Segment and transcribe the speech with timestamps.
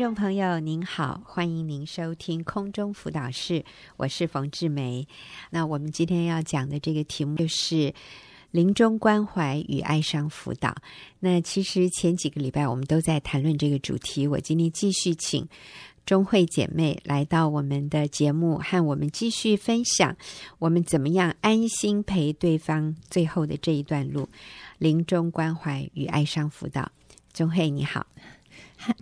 [0.00, 3.62] 听众朋友您好，欢迎您收听空中辅导室，
[3.98, 5.06] 我是冯志梅。
[5.50, 7.92] 那我们今天要讲的这个题目就是
[8.50, 10.74] 临终关怀与哀伤辅导。
[11.18, 15.46] 那其实前几个礼拜我们都在谈论这个主题，我今天继续请
[16.06, 20.16] 钟慧姐妹来到我们的节目，和我们继续分享
[20.58, 24.26] 我们怎么样安心陪对方最后的这一段路。
[24.78, 26.90] 临终关怀与哀伤辅导，
[27.34, 28.06] 钟慧你好。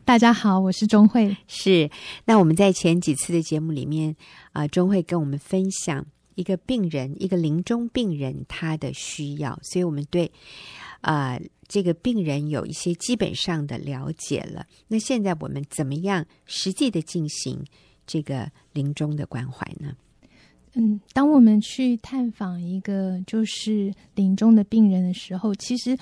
[0.04, 1.36] 大家好，我是钟慧。
[1.46, 1.88] 是，
[2.24, 4.16] 那我们在前几次的节目里面，
[4.52, 6.04] 啊、呃，中慧跟我们分享
[6.34, 10.32] 一个病人，一个临终病人他的需要，所以我们对
[11.00, 14.66] 啊、呃、这个病人有一些基本上的了解了。
[14.88, 17.64] 那现在我们怎么样实际的进行
[18.04, 19.94] 这个临终的关怀呢？
[20.74, 25.96] 嗯，当我们去探访一个就是临终的病人的时候，其实。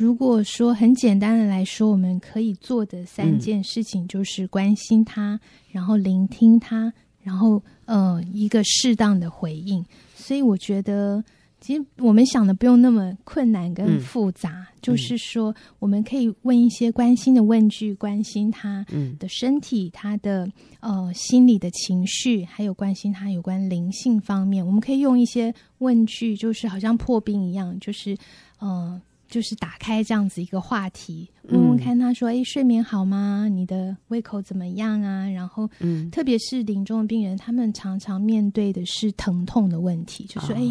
[0.00, 5.40] 如果说很简单的来说，我们可以做的三件事情就是关心他，嗯、
[5.72, 6.90] 然后聆听他，
[7.22, 9.84] 然后呃一个适当的回应。
[10.16, 11.22] 所以我觉得，
[11.60, 18.82] 其实我们想的不用那么困难跟复杂，嗯、就是说我们可以问一些关心的问句，关心他
[19.18, 24.66] 的身体、他的呃心理的情绪，还有关心他有关灵性方面。
[24.66, 28.16] 我们可以用一些问句，就是好像破冰一样，就是
[28.60, 28.98] 呃。
[29.30, 33.48] 就是打开这样子一个话题，问问看他说：“哎，睡眠好吗？
[33.48, 40.62] 你的胃口怎么样啊？”然后，嗯，特别是临终的病人，他们常常面对的是疼痛的问题，就说：“哎，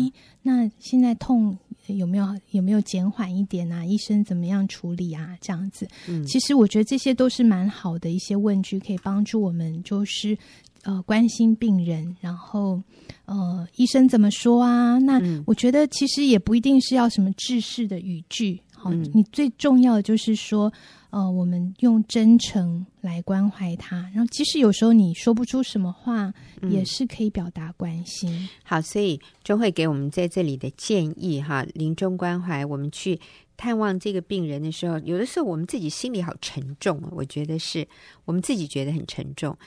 [0.42, 1.58] 那现在痛
[1.88, 3.86] 有没有有没有减缓一点啊？
[3.86, 10.38] 医生怎么样处理啊？”这样子，嗯，其实我觉得这些都是蛮好的一些问句，可以帮助我们就是。
[10.84, 12.82] 呃，关心病人，然后
[13.26, 14.98] 呃，医生怎么说啊？
[15.00, 20.72] 那我觉得其实也不一定是要什么制式的语句，好，嗯，你最重要的就是说，
[21.10, 24.10] 呃，我们用真诚来关怀他。
[24.14, 26.34] 然后，其实有时候你说不出什么话，
[26.70, 28.32] 也是可以表达关心。
[28.32, 33.20] 嗯，好，所以就会给我们在这里的建议哈，临终关怀，我们去
[33.58, 37.86] 探望这个病人的时候，有的时候我们自己心里好沉重啊，我觉得是
[38.24, 39.58] 我们自己觉得很沉重。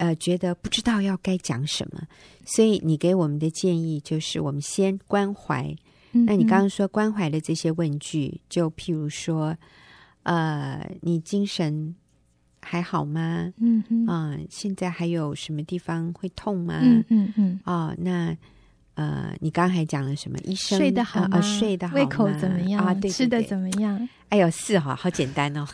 [0.00, 2.00] 呃，觉得不知道要该讲什么，
[2.46, 5.76] 所以你给我们的建议就是，我们先关怀。
[6.12, 9.54] 嗯、那你刚刚说关怀的这些问句，就譬如说，
[10.22, 11.94] 呃，你精神
[12.62, 13.52] 还好吗？
[13.58, 16.80] 嗯嗯啊、呃，现在还有什么地方会痛吗？
[16.82, 17.60] 嗯嗯嗯。
[17.64, 18.34] 哦，那
[18.94, 20.38] 呃，你刚刚还讲了什么？
[20.44, 21.36] 医生睡得好吗？
[21.36, 21.94] 呃、睡得好？
[21.94, 22.82] 胃口怎么样？
[22.82, 24.08] 啊，对，对，对，吃的怎么样？
[24.30, 25.66] 哎呦，是哈，好简单哦。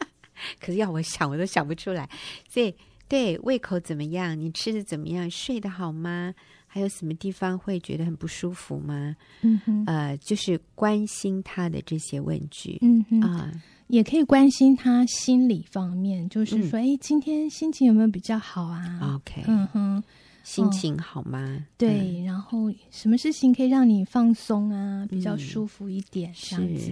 [0.60, 2.06] 可是要我想，我都想不出来，
[2.50, 2.74] 所以。
[3.12, 4.40] 对，胃口怎么样？
[4.40, 5.30] 你吃的怎么样？
[5.30, 6.34] 睡得好吗？
[6.66, 9.14] 还有什么地方会觉得很不舒服吗？
[9.42, 13.52] 嗯哼，呃，就是关心他的这些问句，嗯哼啊，
[13.88, 20.02] 也可以关心他心理方面，就是说，哎、嗯，今天心情有没有比较好啊？OK，嗯哼，
[20.42, 21.38] 心情好吗？
[21.38, 25.06] 哦、对，然后什么事情可以让你放松啊？
[25.10, 26.90] 比较舒服一点，这样子。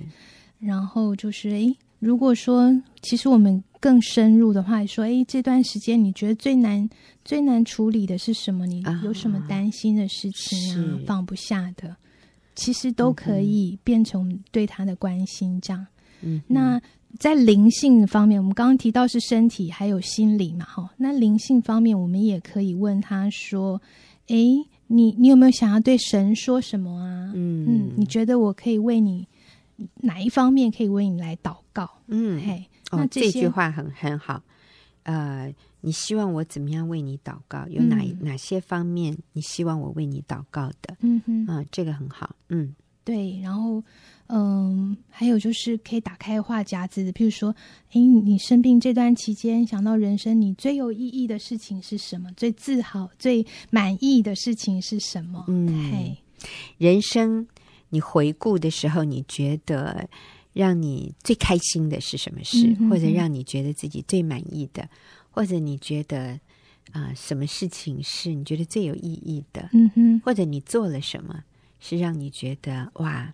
[0.58, 2.70] 然后就是，哎，如果说
[3.00, 3.64] 其实我们。
[3.81, 6.87] 更深入的话说，哎，这段时间你觉得最难
[7.25, 8.67] 最难处理的是什么？
[8.67, 11.01] 你有什么担心的事情啊？
[11.01, 11.97] 啊放不下的，
[12.55, 15.59] 其实都可以变成对他的关心。
[15.63, 15.87] 这样，
[16.21, 16.81] 嗯，那
[17.19, 20.91] 在灵性方面，我们刚刚提到是身体还有心理嘛，哈。
[20.99, 23.81] 那灵性方面，我们也可以问他说，
[24.29, 24.37] 哎，
[24.89, 27.33] 你你有没有想要对神说什么啊？
[27.35, 29.27] 嗯嗯，你觉得我可以为你
[30.03, 31.91] 哪一方面可以为你来祷告？
[32.09, 32.65] 嗯，嘿。
[32.91, 34.43] 哦，这句话很很好。
[35.05, 37.67] 呃，你希望我怎么样为你祷告？
[37.69, 40.95] 有哪、嗯、哪些方面你希望我为你祷告的？
[41.00, 42.37] 嗯哼，啊、呃，这个很好。
[42.50, 43.41] 嗯，对。
[43.41, 43.83] 然后，
[44.27, 47.50] 嗯、呃，还有就是可以打开话匣子的，譬如说，
[47.93, 52.31] 哎，你生病这段期间，想到人生你最有意义的事情是什么？
[52.37, 55.47] 最自豪、最满意的事情是什么？
[55.49, 56.19] 嗯，嘿，
[56.77, 57.49] 人生
[57.89, 60.06] 你回顾的时候，你觉得？
[60.60, 62.66] 让你最开心的是什么事？
[62.66, 64.87] 嗯、哼哼或者让你觉得自己最满意的，
[65.31, 66.38] 或者你觉得
[66.93, 69.70] 啊、呃，什么事情是你觉得最有意义的？
[69.73, 71.43] 嗯哼，或者你做了什么
[71.81, 73.32] 是让你觉得哇，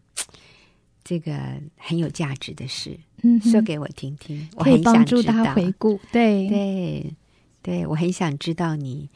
[1.03, 2.97] 这个很有价值的事？
[3.23, 5.33] 嗯，说给我听听，我很想知道。
[5.33, 7.15] 他回顾，对对
[7.61, 9.09] 对，我很想知道你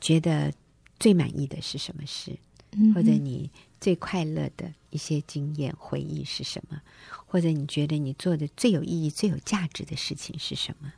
[0.00, 0.52] 觉得
[0.98, 2.36] 最满意的是什么事，
[2.72, 3.50] 嗯、或者你。
[3.84, 6.80] 最快乐的一些经验回忆是什么？
[7.26, 10.90] 或者你觉得你做的最有意义、最有价值的事情是什么？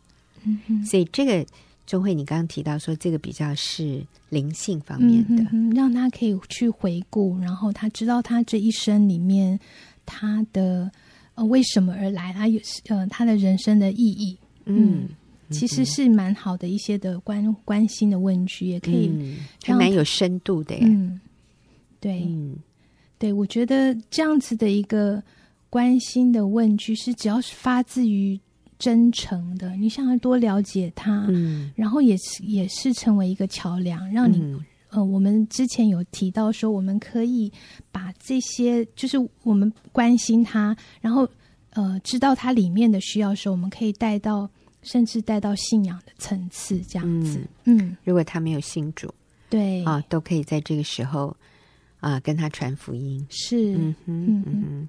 [0.44, 1.44] 嗯哼，所以这个
[1.84, 9.58] 钟慧，你刚刚提到说这个比较是灵性方面的，嗯、让他可以去回顾，然后他知道他这一生里面
[10.04, 10.88] 他的
[11.34, 14.38] 呃为什么而来，他有呃他的人生的意义。
[14.66, 15.08] 嗯，
[15.50, 20.76] 其实是蛮好的一些的关关心的问句，也可以还蛮有深度的。
[20.80, 21.20] 嗯，
[21.98, 22.56] 对，嗯，
[23.18, 25.22] 对，我觉得这样子的一个
[25.70, 28.38] 关心的问句，是只要是发自于
[28.78, 34.38] 真诚的，你想要多了解他，嗯，然后也是也是成为一个桥梁，让你。
[34.38, 37.52] 嗯呃，我们之前有提到说，我们可以
[37.90, 41.28] 把这些，就是我们关心他，然后
[41.70, 44.48] 呃，知道他里面的需要的时候，我们可以带到，
[44.82, 47.40] 甚至带到信仰的层次，这样子。
[47.64, 49.12] 嗯，嗯，如果他没有信主，
[49.50, 51.36] 对啊，都可以在这个时候
[52.06, 53.26] 啊，跟他传福音。
[53.28, 54.88] 是，嗯哼，嗯哼。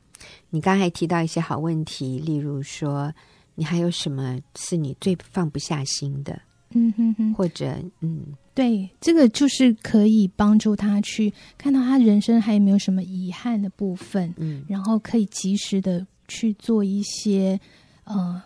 [0.51, 3.11] 你刚才还提到一些好问题，例如说，
[3.55, 6.39] 你还有什么是你最放不下心的？
[6.75, 8.21] 嗯哼哼，或者嗯。
[8.53, 17.59] 对，这个就是可以帮助他去看到他人生还有没有什么遗憾的部分，嗯，然后可以及时的去做一些
[18.03, 18.41] 呃，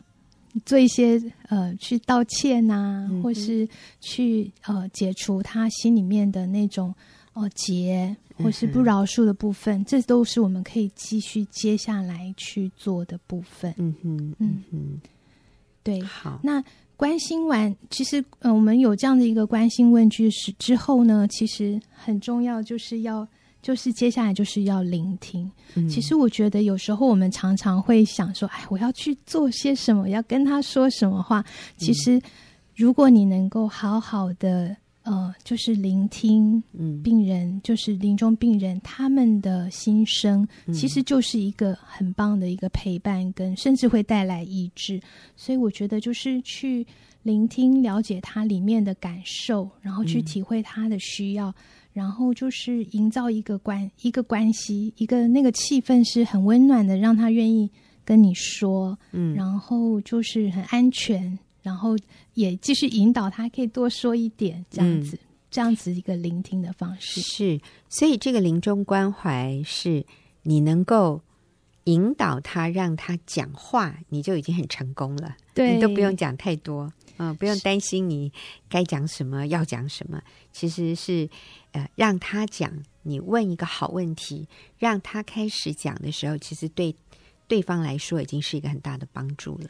[0.65, 3.67] 做一些呃，去道歉呐、啊，嗯、或是
[4.01, 6.93] 去呃解除他心里面的那种
[7.33, 13.73] 哦、呃、结，或是不饶恕的部分，嗯、这都是我们可以继续接下来去做的部分。
[13.77, 15.01] 嗯哼，嗯哼，
[15.83, 16.63] 对，好，那。
[16.97, 23.27] 关心完，其实呃，我们有这样的一个关心问句是之后呢，其实很重要，就是要
[23.59, 25.51] 就是接下来就是要聆听。
[25.73, 31.43] 嗯、其实我觉得有时候我们常常会想说，哎，我要去做些什么，要跟他说什么话。
[31.75, 32.21] 其实，
[32.75, 34.77] 如果你能够好好的。
[35.03, 36.61] 呃，就是聆听
[37.03, 45.01] 病人，嗯、就是临终病人他们的心声，嗯、其实就是一个很棒的一个陪伴，跟甚至会带来医治。
[45.35, 46.85] 所以我觉得，就是去
[47.23, 51.53] 聆听、了解他里面的感受，然后去体会他的需要，嗯、
[51.93, 57.67] 然后就是营造一个关一个关系，一个那个气氛是很温暖的，让他愿意
[58.05, 61.39] 跟你说，嗯，然后就是很安全。
[61.61, 61.95] 然后
[62.33, 65.19] 也继续引导他，可以多说一点，这样子，嗯、
[65.49, 67.59] 这样子一个聆听的方式是。
[67.89, 70.05] 所以这个临终关怀是
[70.43, 71.21] 你能够
[71.85, 75.35] 引导他，让他讲话，你就已经很成功了。
[75.53, 78.31] 对，你都不用讲太多，嗯、呃，不用担心你
[78.69, 80.21] 该讲什么，要讲什么。
[80.51, 81.29] 其实是
[81.73, 82.71] 呃，让他讲，
[83.03, 84.47] 你问一个好问题，
[84.77, 86.95] 让他开始讲的时候，其实对
[87.47, 89.69] 对方来说已经是一个很大的帮助了。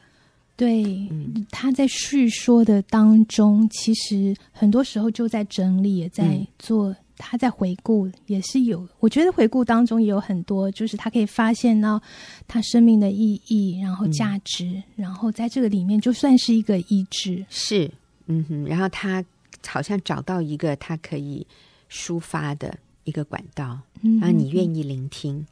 [0.62, 1.10] 对，
[1.50, 8.88] 他在叙说的当中，其实很多时候就在整理，也在做，他在回顾，也是有。
[9.00, 12.00] 我觉得回顾当中也有很多，就是他可以发现到
[12.48, 17.44] 他生命的意义，然后价值，嗯、然后在这个里面就算是一个医治。
[17.50, 17.90] 是，
[18.28, 19.26] 嗯哼，然后他
[19.66, 21.44] 好像找到一个他可以
[21.90, 25.44] 抒发的一个管道，嗯、然后你愿意聆听。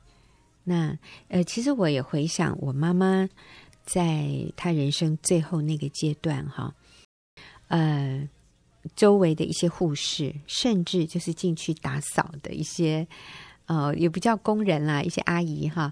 [0.66, 0.96] 那
[1.30, 3.28] 呃，其实我也回想我妈妈。
[3.92, 6.74] 在他人生最后那个阶段，哈，
[7.70, 8.30] 呃，
[8.96, 13.08] 周围的一些护士，甚至就是进去打扫的一些，
[13.66, 15.92] 呃，也不叫工人啦，一些阿姨哈，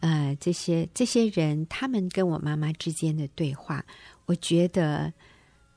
[0.00, 3.84] 呃，这些这些人，他们跟我妈妈之间的对话，
[4.26, 5.12] 我觉得，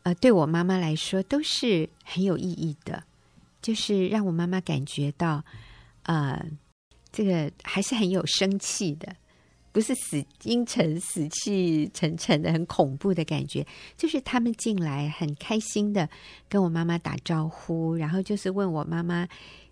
[0.04, 3.04] 呃，对我妈妈来说都是很有意义的，
[3.62, 5.44] 就是让我妈妈感觉到，
[6.04, 6.44] 呃，
[7.12, 9.16] 这个还是很有生气的。
[9.72, 13.66] 不是死阴沉、死气沉沉的、很恐怖的感觉，
[13.96, 16.10] 就是他们进来很开心的
[16.50, 19.28] 跟我妈妈打招呼，然后就是问我妈妈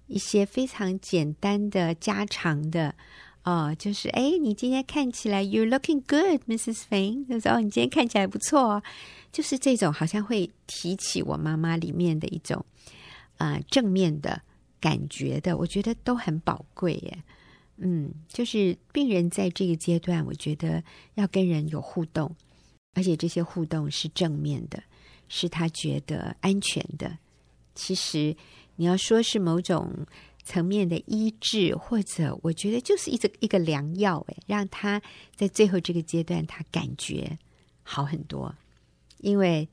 [0.07, 2.95] 一些非常简单的家常的，
[3.43, 6.83] 哦，就是哎，你今天看起来 You're looking good, Mrs.
[6.89, 7.25] Fang。
[7.27, 8.83] 他说哦，你今天看起来不错哦，
[9.31, 12.65] 就是这种好像会提起我妈妈里面的一种
[13.37, 14.41] 啊、正面的
[14.79, 17.17] 感觉的，我觉得都很宝贵耶。
[17.81, 20.83] 嗯，就是病人在这个阶段，我觉得
[21.15, 22.35] 要跟人有互动，
[22.93, 24.83] 而且这些互动是正面的，
[25.29, 27.17] 是他觉得安全的。
[27.75, 28.35] 其实
[28.75, 30.05] 你要说是某种
[30.43, 35.01] 层面的医治，或者我觉得就是一个一个良药，诶，让他
[35.33, 37.39] 在最后这个阶段他感觉
[37.83, 38.53] 好很多。
[39.19, 39.65] 因为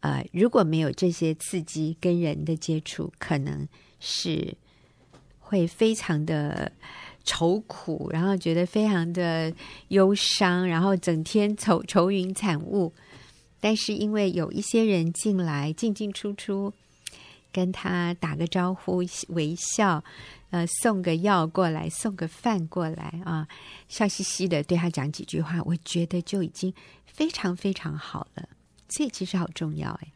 [0.00, 3.68] 呃，如果没有这些刺激跟人的接触，可能
[4.00, 4.52] 是
[5.38, 6.72] 会非常的。
[7.24, 9.52] 愁苦，然后觉得非常的
[9.88, 12.92] 忧伤，然后整天愁愁云惨雾。
[13.60, 16.72] 但是因为有一些人进来进进出出，
[17.52, 20.02] 跟他打个招呼，微笑，
[20.50, 23.46] 呃，送个药过来，送个饭过来啊，
[23.88, 26.74] 笑嘻嘻的对他讲几句话，我觉得就已经
[27.06, 28.48] 非常非常好了。
[28.88, 30.08] 这其实好重要哎。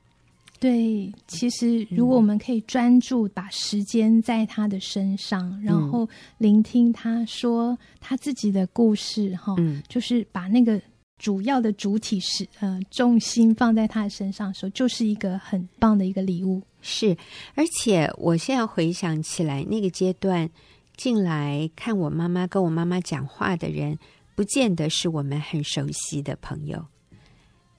[0.58, 6.08] 对，其实如果我们可以专注把时间在他的身上，嗯、然后
[6.38, 10.80] 聆听他说他自己的故事，哈、嗯，就是把那个
[11.18, 16.62] 主要的主体是呃重心放在他的身上的时候，就是一个很棒的一个礼物。
[16.80, 17.16] 是，
[17.54, 20.48] 而且我现在回想起来，那个阶段
[20.96, 23.98] 进来看我妈妈跟我妈妈讲话的人，
[24.34, 26.86] 不见得是我们很熟悉的朋友，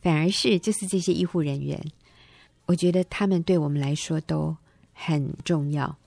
[0.02, 1.84] 反而是就是这些医护人员。
[2.68, 4.56] 我觉得他们对我们来说都
[4.94, 5.98] 很重要，啊、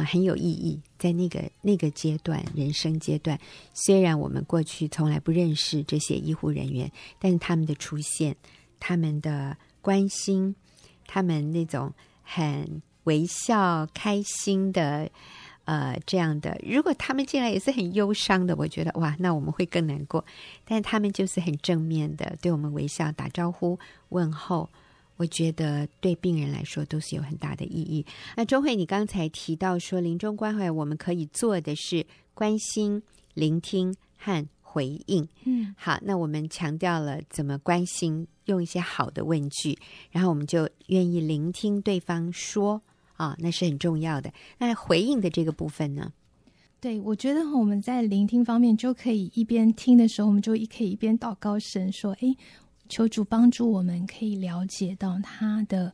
[0.00, 0.80] 呃，很有意义。
[0.98, 3.38] 在那个那个阶段，人生阶段，
[3.72, 8.34] 虽然我们过去从来不认识这些医护人员，但是他们的出现，
[8.80, 10.56] 他们的关心，
[11.06, 15.08] 他们那种很微笑、开心的，
[15.64, 16.58] 呃，这样的。
[16.66, 20.24] 如果他们进来也是很忧伤的，我觉得哇，那我们会更难过。
[20.64, 24.68] 但他们就是很正面的，对我们微笑、打招呼、问候。
[25.16, 28.04] 我觉得对病人来说都是有很大的意义。
[28.36, 32.04] 那钟慧，你刚才提到说，临终关怀我们可以做的是
[32.34, 33.00] 关心、
[33.34, 35.28] 聆听和回应。
[35.44, 39.78] 嗯，好，那我们强调了怎么关心，用一些好的问句，
[40.10, 42.82] 然后我们就愿意聆听对方说
[43.16, 44.32] 啊，那是很重要的。
[44.58, 46.12] 那回应的这个部分呢？
[46.80, 52.34] 对，我觉得我们在聆听方面就可以一边听的时候，我们就可以一边祷告神说：“哎。”
[52.88, 55.92] 求主帮助我们，可以了解到他的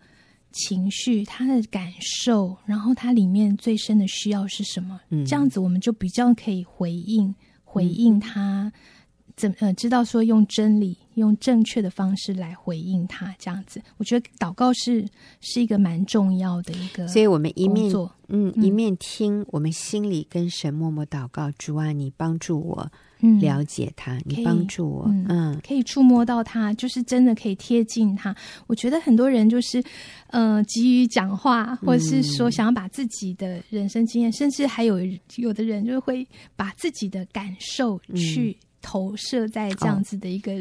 [0.53, 5.01] 情绪、他的感受，然后他里面最深的需要是什么？
[5.11, 8.73] 嗯，这样子我们就比较可以回应，回应他。
[9.41, 15.05] 怎么呃，知道说用真理、用正确的方式来回应他，这样子，我觉得祷告是
[15.41, 17.09] 是一个蛮重要的一个。
[17.09, 17.91] 所以我们一面
[18.29, 22.91] 嗯，一面听，我们心里跟神默默祷告，主啊，你帮助我。
[23.39, 28.35] 了解他，嗯、你帮助我，嗯，嗯，可以触摸到他，就是真的可以贴近他。
[28.67, 29.85] 我觉得很多人就是，
[30.29, 34.99] 呃，急于讲话，或者是说想要把自己的人生经验，嗯、甚至还有
[35.37, 40.53] 有的人就会把自己的感受去投射在这样子的一个、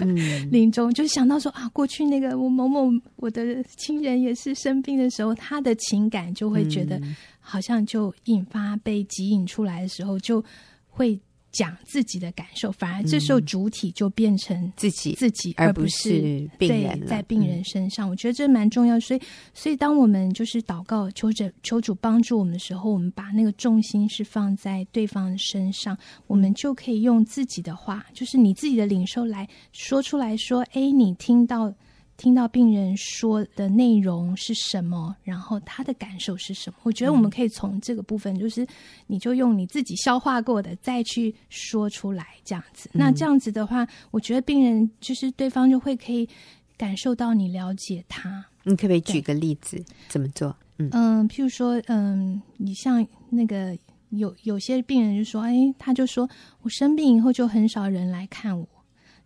[0.00, 0.16] 嗯、
[0.52, 7.00] 临终，就是想到说啊，过去那个我某某我的亲人也是生病的时候，他的情感就会觉得
[7.40, 10.44] 好像就引发被挤引出来的时候，就
[10.88, 11.18] 会。
[11.50, 17.06] 讲自己的感受，反而这时候主体就变成自己，自己而不是病人。
[17.06, 19.00] 在病人身上，我觉得这蛮重要。
[19.00, 19.20] 所以，
[19.54, 31.72] 所以当我们就是祷告求者求主帮助我们的时候，我们把那个重心是放在对方身上，我们就可以用自己的话，就是你自己的领受来说出来说：“哎，你听到。”
[32.18, 36.76] 听到病人说的内容是什么，然后他的感受是什么？
[36.82, 38.66] 我觉得我们可以从这个部分，就是
[39.06, 42.90] 你就用你自己消化过的再去说出来，这样子。
[42.92, 46.28] 嗯、那这样子的话，我觉得病人就是对方就会可以
[46.76, 48.44] 感受到你了解他。
[48.64, 50.54] 你可不可以举个例子怎么做？
[50.78, 56.28] 嗯嗯，譬如说，嗯，你像那个有有些病人就说，哎，他就说
[56.62, 58.68] 我生病以后就很少人来看我。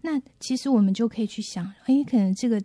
[0.02, 2.62] 那其实我们就可以去想，哎，可能这个。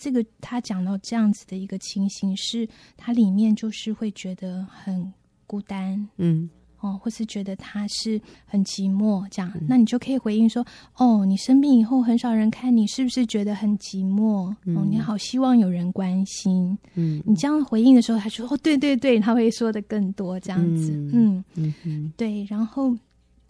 [0.00, 2.66] 这个他讲到这样子的一个情形，是
[2.96, 5.12] 他里面就是会觉得很
[5.46, 6.48] 孤单，嗯，
[6.80, 9.52] 哦，或是觉得他是很寂寞这样。
[9.56, 10.66] 嗯、那你就可以回应说
[10.96, 14.54] ：“哦，你生病以后很少人看你，是不是觉得很寂寞？
[14.64, 20.92] 嗯、哦，你好希望有人关心。”嗯，你这样回应的时候，他说：“哦，对对对，他会说的更多这样子。
[20.92, 22.46] 嗯”嗯嗯嗯，对。
[22.48, 22.90] 然后，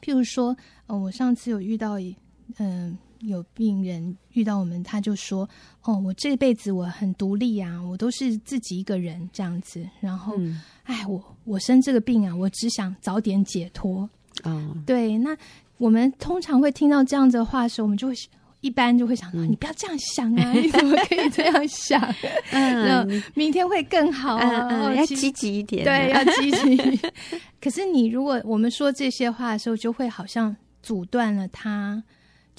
[0.02, 0.56] 譬如说，
[0.88, 2.18] 呃，我上次有遇到，嗯、
[2.58, 2.98] 呃。
[3.20, 5.48] 有病人遇到我们，他就说
[5.84, 9.86] ：“哦，我这辈子我很独立啊，我都是自己一个人这样子。
[10.00, 14.08] 然后，嗯、哎，我我生这个病啊，我只想早点解脱。
[14.44, 15.18] 哦，对。
[15.18, 15.36] 那
[15.76, 18.14] 我们通常会听到这样子的话的时候，我们就会
[18.62, 22.00] 一般就会想到：嗯、你不要这样想啊， 你怎么可以这样想？
[22.52, 27.00] 嗯，明天会更好啊，嗯嗯、要积极一点，对，要积极。
[27.60, 32.02] 可是你如果我们说这些话的时候，就会好像阻断了他。”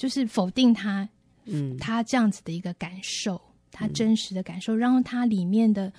[0.02, 1.08] 就是否定他，
[1.44, 5.92] 嗯，他这样子的一个感受，嗯、他真实的感受，然后他里面的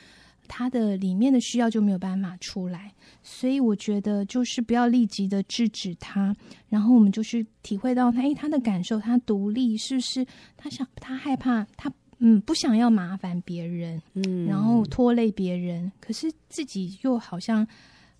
[0.45, 2.91] 他的里面的需要就没有办法出来，
[3.21, 6.35] 所以我觉得就是不要立即的制止他，
[6.67, 10.27] 然后我们就是体会到他，哎，他的感受，他独立，是不是？
[10.57, 17.65] 他想他害怕，他嗯不想要麻烦别人，嗯，然后拖累别人，可是自己又好像。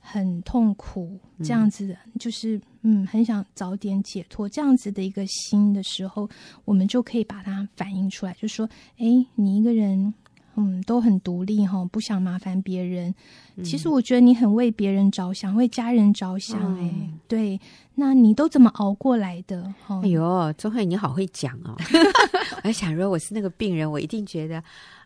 [0.05, 6.29] 很痛苦，这样子的，嗯、就是嗯，很想早点解脱，这样子的一个心的时候，
[6.65, 10.13] 我们就可以把它反映出来，就说：哎，你一个人，
[10.55, 13.15] 嗯，都很独立哈，不想麻烦别人。
[13.55, 17.59] 嗯、其实我觉得你很为别人着想，为家人着想，哎，嗯、对，
[17.95, 19.73] 那你都怎么熬过来的？
[20.03, 21.75] 哎呦，中慧你好会讲哦！
[22.57, 24.61] 我还想说我是那个病人，我一定觉得，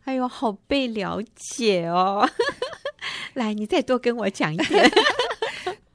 [0.05, 2.27] 哎呦，好被了解哦。
[3.36, 4.91] 来，你再多跟我讲一点。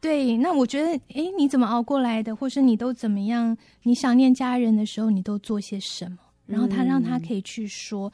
[0.03, 2.35] 对，那我觉得，哎，你怎么熬过来的？
[2.35, 3.57] 或是你都怎么样？
[3.85, 6.19] 你想念家人的时候，你都做些什么？
[6.45, 8.13] 然后他让他可以去说，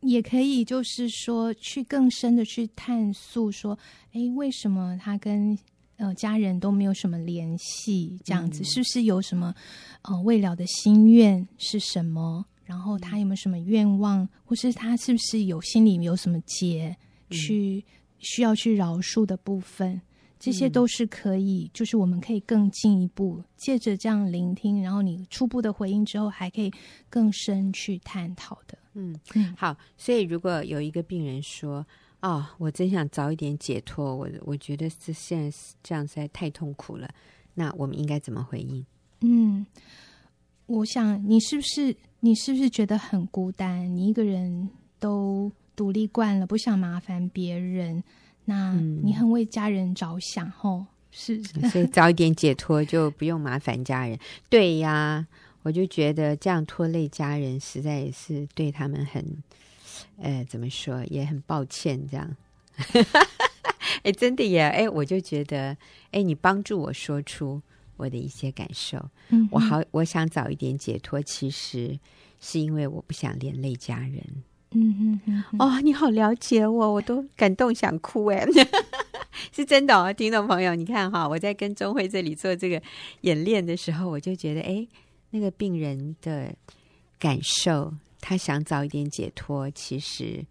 [0.00, 3.78] 嗯、也可以就是说去更深的去探溯，说，
[4.12, 5.56] 哎，为什么他跟
[5.96, 8.18] 呃家人都没有什么联系？
[8.24, 9.54] 这样子、嗯、是不是有什么
[10.02, 12.44] 呃未了的心愿是什么？
[12.64, 14.28] 然后他有没有什么愿望？
[14.44, 16.96] 或是他是不是有心里有什么结
[17.30, 20.02] 去、嗯、需要去饶恕的部分？
[20.42, 26.68] 这些都是可以，就是我们可以更进一步，借着这样聆听，然后你初步的回应之后，还可以
[27.08, 28.76] 更深去探讨的。
[28.94, 29.76] 嗯嗯，好。
[29.96, 31.86] 所以如果有一个病人说
[32.22, 37.08] ：“哦，我真想早一点解脱，我我觉得这现在这样实在太痛苦了。”
[37.54, 38.84] 那我们应该怎么回应？
[39.20, 39.64] 嗯，
[40.66, 43.88] 我想你是不是你是不是觉得很孤单？
[43.96, 44.68] 你一个人
[44.98, 48.02] 都独立惯了，不想麻烦别人。
[48.44, 54.18] 那你很为家人着想，吼、嗯，是，所以早一点解脱就不用麻烦家人。
[54.48, 55.26] 对呀，
[55.62, 59.24] 我就觉得这样拖累家人，实在也是对他们很，
[60.16, 62.04] 呃，怎么说，也很抱歉。
[62.08, 62.36] 这样，
[64.02, 65.76] 哎，真的耶，哎，我就觉得，
[66.10, 67.62] 哎，你帮助我说出
[67.96, 71.98] 我的一些感受，嗯，我好，我想早一点解脱，其实
[72.40, 74.42] 是因为我不想连累家人。
[74.74, 78.46] 嗯嗯嗯，哦，你好了解我，我都感动想哭哎，
[79.52, 82.80] 是真的哦，听众朋友，你看哈，我在跟钟慧这里做这个
[83.22, 84.86] 演练的时候，我就觉得，哎，
[85.30, 86.54] 那个病人的
[87.18, 90.44] 感受，他想早一点解脱，其实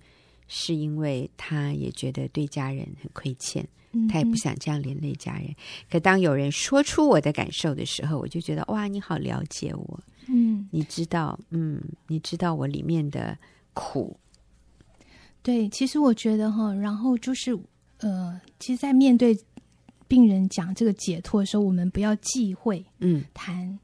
[0.47, 3.67] 是因为他也觉得对家人很亏欠，
[4.09, 5.45] 他也不想这样连累家人。
[5.45, 5.55] 嗯、
[5.89, 13.37] 可当有人说出我的感受的时候，我就觉得，哇，你好了解我，嗯，你知道，嗯，你知道我里面的。
[13.81, 14.15] 苦，
[15.41, 17.57] 对，其实我觉得哈，然后就是
[17.97, 19.35] 呃，其实，在面对
[20.07, 23.79] 病人讲这个解脱的时候，我们不要忌讳，嗯，谈，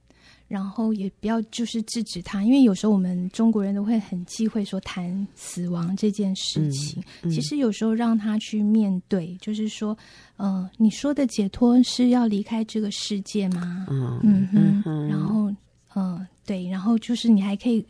[0.47, 7.01] 然后也不要就是制止他，因为有时候我们中国人都会很忌讳说谈死亡这件事情。
[7.23, 9.97] 嗯嗯、其实有时候让他去面对，就是说，
[10.35, 13.87] 呃，你说的解脱是要离开这个世界吗？
[13.89, 15.51] 嗯嗯哼，嗯，然后，
[15.95, 17.83] 呃，对，然后就是你还可以。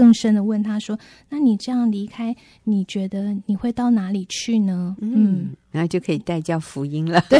[0.00, 2.34] 更深的问他说：“那你这样离开，
[2.64, 7.22] 你觉得你会到哪里去呢？”嗯，嗯，然后就可以带教福音了。
[7.28, 7.38] 对，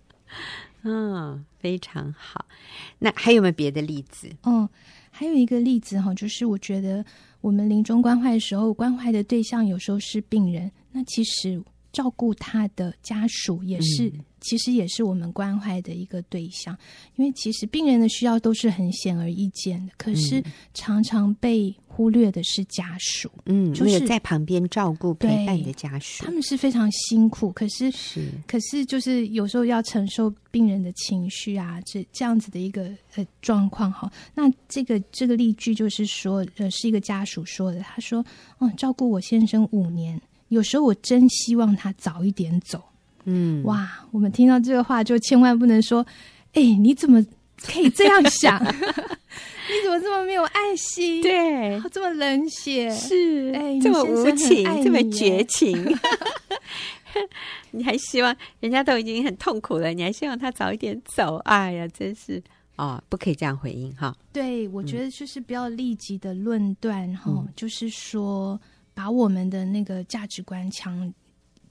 [0.84, 2.44] 嗯，非常好。
[2.98, 4.28] 那还有没有别的例子？
[4.44, 4.68] 嗯，
[5.10, 7.02] 还有一个例子哈，就是我觉得
[7.40, 14.08] 我们临终关怀的时候，关怀的对象有时候是病人，那其实照顾他的家属也是。
[14.08, 16.74] 嗯其实也是我们关怀的一个对象，
[17.16, 34.10] 因为其实病人的需要都是很显而易见的，可是常常被忽略的是家属，嗯，就是在旁边照顾陪伴的家属，他们是非常辛苦，可是是，可是就是有时候要承受病人的情绪啊，这这样子的一个呃状况哈。
[34.34, 38.24] 那这个这个例句就是说，呃，是一个家属说的，他说，
[38.60, 40.18] 嗯，照顾我先生五年，
[40.50, 42.80] 有时候我真希望他早一点走。
[43.24, 43.90] 嗯，哇！
[44.12, 46.06] 我们听到这个话，就千万不能说
[46.54, 47.24] ：“哎，你怎么
[47.62, 48.58] 可以这样想？
[48.64, 51.22] 你怎么这么没有爱心？
[51.22, 55.76] 对，这么冷血，是哎，这么无情，这么绝情。
[57.72, 61.36] 你还希望人家都已经很痛苦了，你还希望他早一点走？
[61.44, 62.42] 哎呀，真是
[62.76, 64.16] 哦，不可以这样回应哈。
[64.32, 68.58] 对，我觉得就是不要立即的论断哈，嗯、就是说
[68.94, 71.12] 把我们的那个价值观强。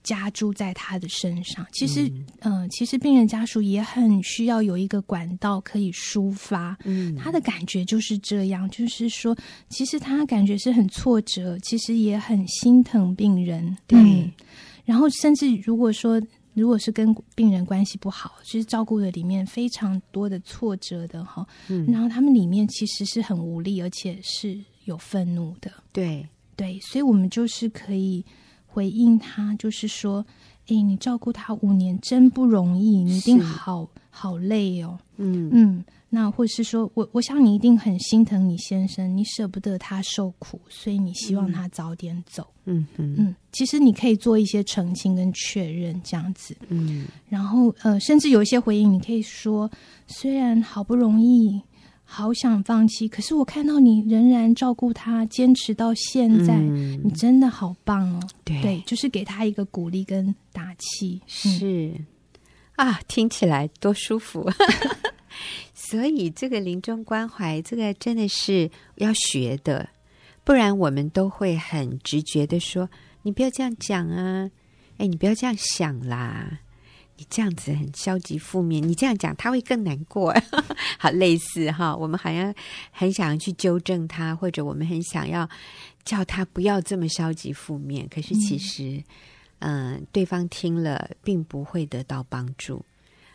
[0.01, 2.08] 加注在他的身上，其实，
[2.39, 9.36] 嗯、呃，其实病人家属也很需要有一个管道可以抒发，嗯，他的感觉就是这样，就是说，
[9.67, 14.32] 其实他感觉是很挫折，其实也很心疼病人，对、嗯，
[14.86, 16.19] 然后甚至如果说，
[16.53, 26.25] 如果是跟病人关系不好，其实照顾的里面非常多的挫折的哈，嗯，然后他们里面其实是很无力，而且是有愤怒的，对，
[26.60, 28.24] 对，所以我们就是可以。
[28.72, 30.24] 回应他，就是说，
[30.67, 34.95] 哎，你照顾他五年真不容易，你一定好好累哦。
[35.17, 42.45] 嗯嗯，那或是说我，我想你一定很心疼你先生，你舍不得他受苦，所以你希望他早点走。
[42.65, 46.56] 嗯嗯嗯，其实你可以做一些澄清跟确认，这样子。
[46.67, 49.69] 嗯，然后呃，甚至有一些回应，你可以说，
[50.06, 51.60] 虽然好不容易。
[52.12, 58.19] 好想放弃，可是我看到你仍然照顾他，坚持到现在，嗯、你真的好棒哦！
[58.43, 61.22] 对，对，就是给他一个鼓励跟打气。
[61.28, 62.06] 是、嗯、
[62.78, 64.50] 啊，听起来多舒服。
[65.72, 69.88] 所以这个临终关怀，这个真的是要学的，
[70.43, 72.89] 不然我们都会很直觉的说
[73.22, 74.50] ：“你不要这样讲啊，
[74.98, 76.60] 哎，你不要这样想啦。”
[77.19, 80.34] 你这样子很消极负面，你这样讲他会更难过。
[80.97, 82.55] 好类似哈，我们好像
[82.91, 85.47] 很想要去纠正他，或者我们很想要
[86.05, 88.08] 叫他不要这么消极负面。
[88.10, 89.03] 可是其实，
[89.60, 92.86] 嗯、呃，对方听了并不会得到帮助，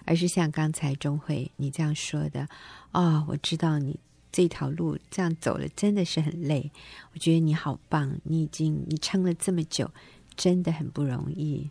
[0.06, 2.48] 而是像刚才钟慧你这样说的，
[2.92, 4.00] 哦，我知道你
[4.32, 6.72] 这条路这样走了真的是很累，
[7.12, 9.90] 我觉得你好棒，你已经你撑了这么久，
[10.36, 11.70] 真的很不容易，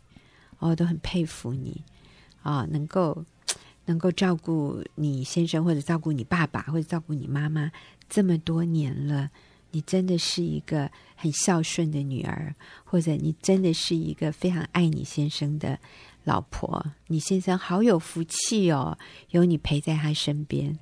[0.59, 1.81] 我、哦、都很佩服你。
[2.43, 3.25] 啊、哦，能够
[3.85, 7.71] 能够照顾你先生，或者照顾你爸爸，或者照顾你妈妈
[8.07, 9.29] 这么多年了，
[9.71, 12.53] 你真的是一个很孝顺的女儿，
[12.85, 15.77] 或者你真的是一个非常爱你先生的
[16.23, 16.85] 老婆。
[17.07, 18.97] 你先生好有福气哦，
[19.31, 20.77] 有你陪在他身边。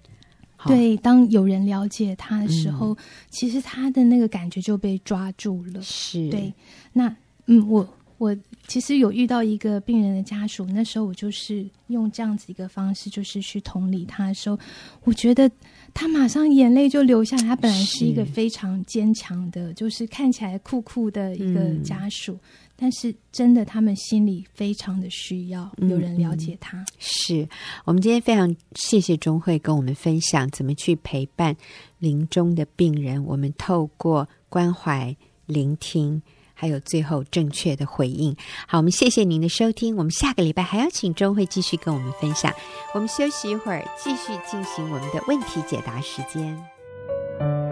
[0.66, 2.98] 对，当有人了解他的时候，嗯、
[3.32, 5.82] 其实他的那个感觉就被抓住了。
[5.82, 6.54] 是，对，
[6.94, 7.16] 那
[7.48, 7.88] 嗯，我。
[8.22, 14.60] 我其实有遇到一个病人的家属，那时候我就是用这样子一个方式，就是去同理他的时候，
[15.06, 15.50] 我觉得
[15.92, 17.42] 他马上眼泪就流下来。
[17.42, 22.40] 他本来是一个非常坚强的，是就是看起来酷酷的一个家属，嗯、
[22.76, 26.78] 但是真的他们心里非常的需要有人了解他。
[26.78, 27.50] 嗯、是
[27.86, 31.58] 我们今天非常谢谢钟慧跟我们分享怎么去陪伴
[31.98, 36.22] 临终的病人，我们透过关怀聆听。
[36.62, 38.36] 还有最后正确的回应。
[38.68, 39.98] 好，我们谢谢您的收听。
[39.98, 42.54] 我们下个礼拜还要请钟会继续跟我们分享。
[42.94, 47.71] 我们休息一会儿，继续进行我们的问题解答时间。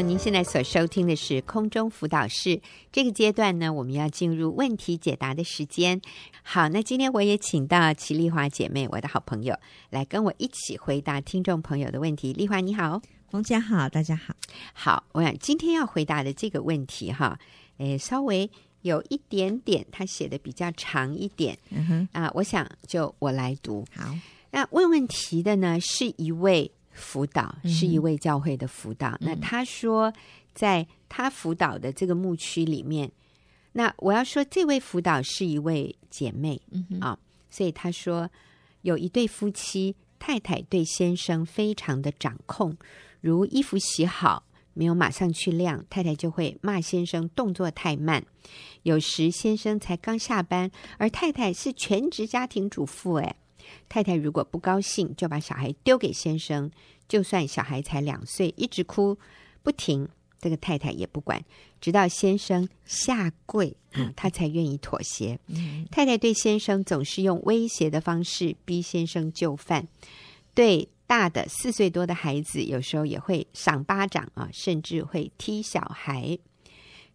[0.00, 2.60] 您现在所收听的是空中辅导室。
[2.92, 6.00] 这个阶段呢，我们要进入问题解答的时间。
[6.42, 9.56] 好，那今天我也请到齐丽华姐妹，我的好朋友，
[9.90, 12.32] 来跟我一起回答听众朋友的问题。
[12.32, 14.34] 丽华你好，冯姐好，大家好。
[14.74, 17.38] 好，我想今天要回答的这个问题哈，
[17.78, 18.50] 诶，稍微
[18.82, 21.56] 有一点点，他写的比较长一点。
[21.70, 23.84] 嗯哼，啊，我想就我来读。
[23.94, 24.14] 好，
[24.50, 26.70] 那问问题的呢是一位。
[26.96, 29.10] 辅导是一位教会的辅导。
[29.20, 30.12] 嗯、那他说，
[30.54, 33.12] 在他辅导的这个牧区里面，
[33.72, 37.18] 那我要说，这位辅导是一位姐妹、嗯、啊，
[37.50, 38.28] 所以他说
[38.80, 42.76] 有一对夫妻，太太对先生非常的掌控，
[43.20, 48.24] 如衣服洗好没有马上去晾，太太就会骂先生动作太慢。
[48.82, 53.36] 有时先生才刚下班，而太太是全职家庭主妇，哎。
[53.88, 56.70] 太太如果不高兴，就把小孩丢给先生，
[57.08, 59.16] 就算小孩才两岁，一直哭
[59.62, 60.08] 不停，
[60.40, 61.44] 这个太太也不管，
[61.80, 65.38] 直到先生下跪，嗯，她才愿意妥协。
[65.46, 69.86] 嗯，太太对先生总是用威胁的方式逼先生就范，
[70.54, 76.38] 对大的四岁多的孩子，有时候也会赏巴掌啊，甚至会踢小孩。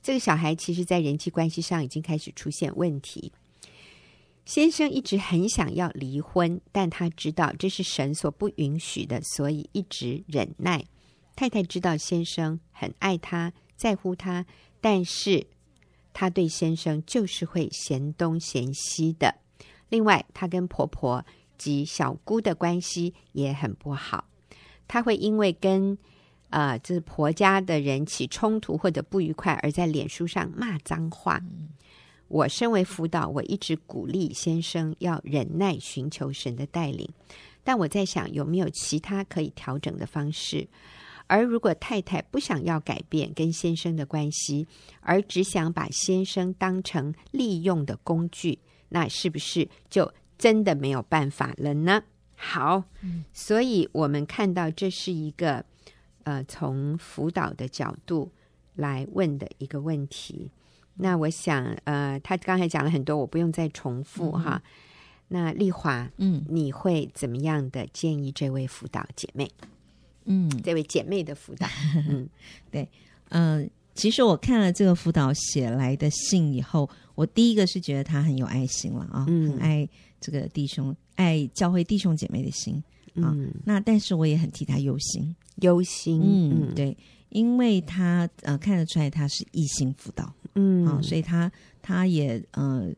[0.04, 3.32] 这个小孩其实，在人际关系上已经开始出现问题。
[4.44, 10.86] 先生一直很想要离婚，但他知道这是神所不允许的，所以一直忍耐。
[11.36, 14.46] 太太知道先生很爱她，在乎他，
[14.82, 15.48] 但是
[16.12, 19.36] 她对先生就是会嫌东嫌西的。
[19.90, 21.26] 另外，她跟婆婆
[21.58, 24.26] 及小姑的关系也很不好。
[24.88, 25.98] 她会因为跟
[26.50, 31.42] 啊，这、呃、是婆家的人起冲突或者不愉快，而在脸书上骂脏话。
[32.32, 37.08] 我身为辅导，我一直鼓励先生要忍耐，寻求神的带领。
[37.62, 40.66] 但我在想，有没有其他可以调整的方式？
[41.28, 44.66] 而如果太太不想要改变跟先生的关系，
[45.02, 52.02] 而只想把先生当成利用的工具，那是不是就真的没有办法了呢？
[52.36, 52.86] 好，
[53.34, 55.66] 所以我们看到这是一个
[56.24, 58.32] 呃，从辅导的角度
[58.76, 60.50] 来问的一个问题。
[61.04, 64.62] 那我想，呃，他刚才讲了很多，我不用再重复哈。
[64.64, 64.70] 嗯、
[65.30, 69.50] 那丽华，嗯，你会怎么样的建议这位辅导姐妹？
[70.26, 71.68] 嗯，这位姐妹的辅导，
[72.08, 72.30] 嗯，
[72.70, 72.88] 对，
[73.30, 82.76] 嗯、呃，其实我看了这个辅导写来的信以后，我第一个是觉得他很有爱心了啊，嗯、很爱这个弟兄，爱教会弟兄姐妹的心
[83.16, 83.34] 啊。
[83.36, 86.96] 嗯、那但是我也很替他忧心，忧心，嗯，对，
[87.30, 90.32] 因为他呃看得出来他是异性辅导。
[90.56, 92.90] 嗯，啊，所以他他也呃，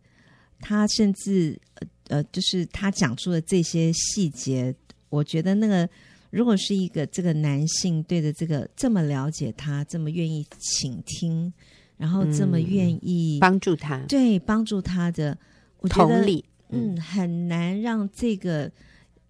[0.59, 4.73] 他甚至呃呃，就是他讲出的这些细节，
[5.09, 5.87] 我觉得那个
[6.29, 11.51] 如果是一个这个男性对着这个这么了解他，这么愿意倾听，
[11.97, 15.37] 然后这么愿意帮助他，对帮助他的，
[15.79, 18.71] 我觉得同理，嗯，很难让这个。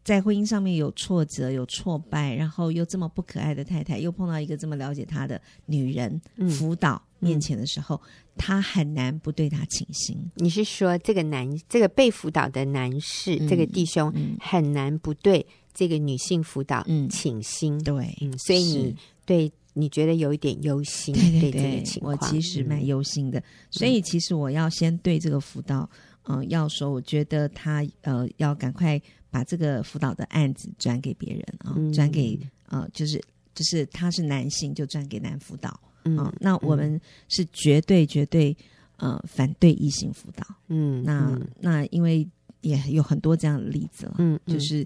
[0.03, 7.99] 在婚姻上面有挫折、有挫败，然后又这么不可爱的太太，又碰到一个这么了解她的女人辅导面前的时候，
[8.35, 10.17] 她、嗯、很难不对她倾心。
[10.35, 17.77] 你是说这个男、这个被辅导的男士、嗯、这个弟兄很难不对这个女性辅导倾心？
[17.77, 23.41] 嗯、对、嗯，所以你对你觉得有一点忧心，对对对，对这个情况我其实蛮忧心的。
[23.71, 25.89] 所以其实我要先对这个辅导，嗯、
[26.23, 29.01] 呃，要说，我觉得他呃要赶快。
[29.33, 33.19] 把这个辅导的案子转给别人啊，嗯、转给呃，就是
[33.55, 35.75] 就是他是男性，就转给男辅导。
[36.03, 38.55] 嗯、呃，那我们是绝对绝对
[38.97, 40.45] 呃反对异性辅导。
[40.67, 42.29] 嗯，那、嗯、那因为
[42.61, 44.17] 也有很多这样的例子了。
[44.19, 44.85] 嗯，就是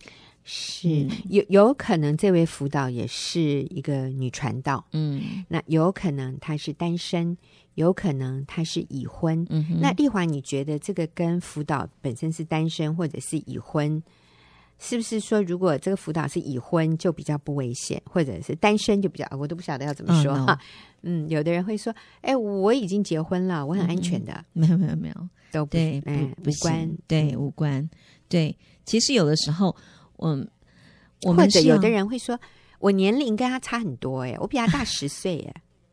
[0.50, 4.84] 是有有可能这位辅导也是一个女传道。
[4.94, 7.38] 嗯，那有可能她是单身，
[7.76, 9.46] 有可能她是已婚。
[9.50, 14.02] 嗯，那丽华，你觉得这个跟辅导本身是单身或者是已婚？
[14.80, 19.28] 是不是说，如果这个辅导是已婚，就比较不危险，或者是单身就比较……
[19.36, 20.40] 我都不晓得要怎么说哈。
[20.40, 20.58] Oh, no.
[21.02, 24.34] 嗯，有的人会说：“哎，我已经结婚了，我很安全的。
[24.54, 27.90] 嗯”没有，没有，没有，都不对，不无关，对，无关。
[28.30, 28.56] 对，
[28.86, 29.84] 其实有的时候，嗯，
[30.18, 30.48] 我们
[31.22, 32.40] 或者有的人会说
[32.80, 35.40] ：“我年龄跟他差很多，哎，我比他大十岁，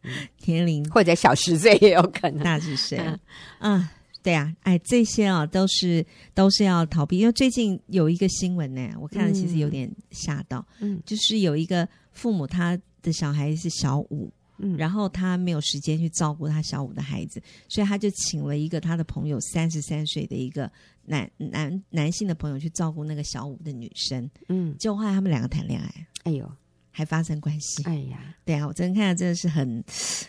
[0.02, 3.18] 哎， 年龄或者小十岁也有可能，大十岁，嗯。
[3.60, 3.88] 嗯
[4.24, 20.72] 对啊，哎，这些啊都是都是要逃避，因为最近有一个新闻呢，我看了其实有点吓到，嗯，就是有一个父母他的小孩是小五，嗯，然后他没有时间去照顾他小五的孩子，所以他就请了一个他的朋友三十三岁的一个
[21.06, 26.50] 男男男性的朋友去照顾那个小五的女生，嗯，结果后来他们两个谈恋爱，哎呦。
[26.96, 27.82] 还发生关系？
[27.86, 29.82] 哎呀，对啊，我真的看到真的是很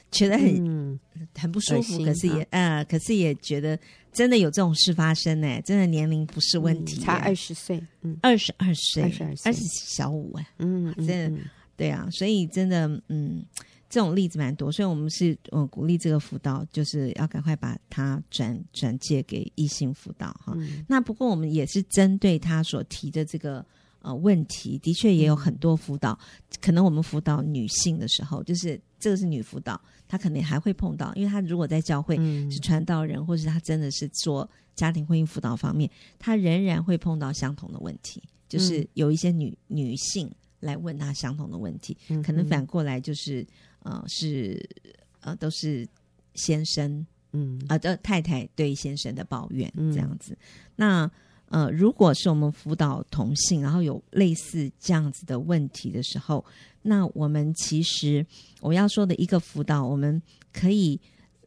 [0.09, 0.99] 觉得很、嗯、
[1.37, 3.77] 很不舒服，可是也呃，可是也觉得
[4.11, 9.61] 真的有这种事发生呢，真的年龄不是问题，差二十岁，嗯，二十二岁，二十二岁，二十
[9.95, 11.39] 小五哎，嗯，真的、嗯、
[11.77, 13.45] 对啊，所以真的嗯，
[13.89, 20.53] 这种例子蛮多，所以我们是嗯鼓励这个辅导，就是要赶快把它转转借给异性辅导哈。
[20.55, 23.65] 嗯、那不过我们也是针对他所提的这个。
[24.01, 32.15] 呃，问题的确也有很多辅导，嗯、可能我们辅导女性的时候，就是这个是女辅导，她可能还会碰到，因为她如果在教会
[32.51, 43.43] 是传道人，嗯、或是她真的是做家庭婚姻辅导方面，她仍然会碰到相同的问题，就是有一些女、嗯、女性来问她相同的问题，嗯、可能反过来就是
[43.85, 44.61] 呃是
[45.21, 45.87] 呃都是
[46.33, 50.37] 先生嗯啊的、呃、太太对先生的抱怨这样子，嗯、
[50.75, 51.11] 那。
[51.49, 56.43] 呃，如果是我们辅导同性，然后有类似这样子的问题的时候，
[56.81, 58.25] 那我们其实
[58.61, 60.19] 我要说的一个辅导，我们
[60.51, 60.99] 可以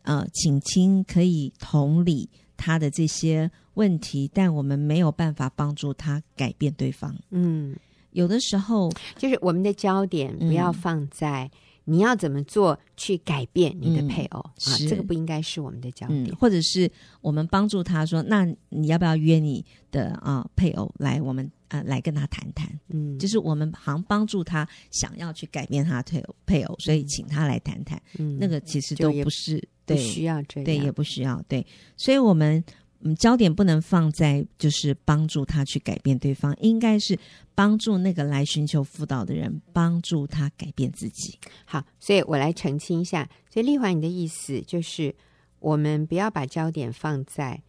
[0.03, 7.15] 呃请听，可以同理他的这些问题，但我们没有办法帮助他改变对方。
[7.31, 7.77] 嗯，
[8.13, 11.51] 有的时候就是我们的焦点不要放在。
[11.89, 14.77] 你要怎么做去改变你的配偶、嗯、啊？
[14.89, 16.91] 这个不应该是我们的焦点，嗯、或者是
[17.23, 22.69] 我们帮助他说，那你要不要约你的啊配偶来我们啊来跟他谈谈？
[22.89, 28.01] 嗯，就是我们好像帮助他想要去改变他的配偶配偶，所以请他来谈谈。
[28.19, 32.63] 嗯，那个其实都不是对，不需要这样，对，也不需要对，所以我们。
[33.01, 37.17] 嗯，焦点不能放在就是帮助他去改变对方，应该是
[37.55, 41.39] 帮助那个来寻求辅导的人，帮助他改变自己。
[41.65, 43.29] 好，所以我来澄清一下。
[43.49, 45.15] 所以丽华，你的意思就是，
[45.61, 47.63] 我们不要把焦点放在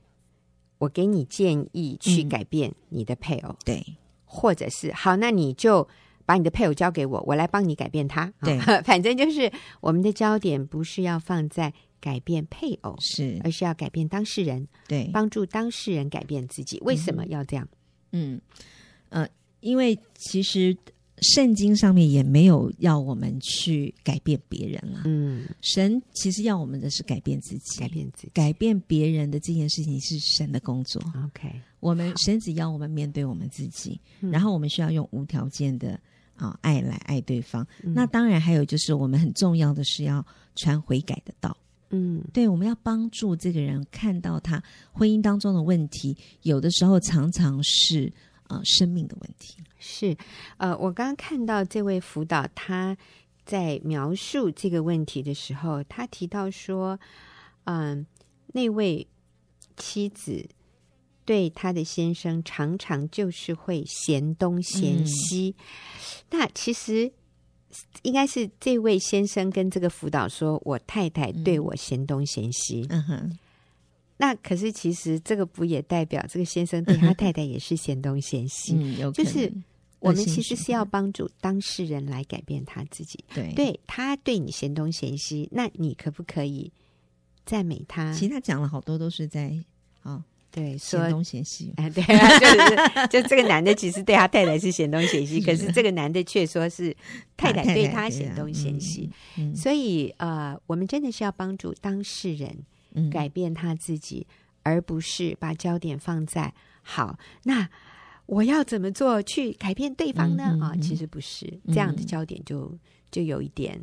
[0.80, 3.86] 我给你建议去改变你的配偶，嗯、对，
[4.26, 5.88] 或者是好，那你就
[6.26, 8.34] 把你的配偶交给我，我来帮你改变他。
[8.42, 11.72] 对， 反正就是我们的焦点不是要放在。
[11.99, 16.79] 改变配偶是，而是要改变当事人，对，帮助当事人改变自己。
[16.81, 17.67] 为什么要这样？
[18.12, 18.39] 嗯，
[19.09, 19.27] 呃，
[19.59, 20.75] 因为其实
[21.21, 25.01] 圣经上面也没有要我们去改变别人了。
[25.05, 31.01] 嗯，神其实要我们的是改变自己，改变自己，改变别人的这件事情是神的工作。
[31.25, 35.99] OK，我们神只要我们面对我们自己，然后我们需要用无条件的
[36.35, 37.67] 啊爱来爱对方。
[37.81, 41.55] 那当然还有就是我们很重要的是要传悔改的道。
[41.91, 48.13] 嗯，对，我们要帮助这个人看到他婚姻当中的问题，有的时候常常是
[48.47, 49.58] 呃生命的问题。
[49.80, 50.15] 是，
[50.58, 52.95] 呃，我刚刚看到这位辅导他
[53.43, 56.99] 在描述这个问题的时候，他提到说，
[57.63, 58.06] 嗯、呃，
[58.54, 59.08] 那位
[59.78, 60.47] 妻子
[61.25, 65.56] 对他的先生常常就是会嫌东嫌西。
[65.58, 65.63] 嗯、
[66.32, 67.12] 那其实
[68.01, 73.38] 应该是这位先生跟这个辅导说：“我太太对我嫌东嫌西。”嗯哼。
[74.21, 78.73] 那可是其实这个不也代表这个先生对他太太也是嫌东嫌西？
[78.75, 79.49] 嗯、就是
[79.99, 83.23] 我们其实是要帮助当事人来改变他自己。
[83.34, 86.69] 对，对他对你嫌东嫌西，那你可不可以
[87.45, 88.12] 赞美他？
[88.13, 89.58] 其实他讲了好多都是在
[90.01, 91.73] 啊、哦，对，嫌东嫌西。
[91.77, 96.95] 哎，对啊，就是就这个男的其实对他太太是嫌东嫌西， 可是这个男的却说是
[97.38, 99.09] 太太对他嫌东嫌西。
[99.55, 102.65] 所以呃，我们真的是要帮助当事人。
[103.12, 104.25] 改变他自己，
[104.63, 107.17] 而不是把焦点放在好。
[107.43, 107.69] 那
[108.25, 110.57] 我要怎么做去改变对方呢？
[110.59, 112.67] 啊、嗯，其实不是这样的焦点就，
[113.12, 113.79] 就就有一点